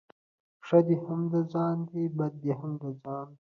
ښه 0.67 0.79
دي 0.87 0.95
هم 1.03 1.21
د 1.33 1.35
ځان 1.53 1.77
دي، 1.89 2.03
بد 2.17 2.33
دي 2.43 2.51
هم 2.59 2.71
د 2.81 2.83
ځآن. 3.01 3.27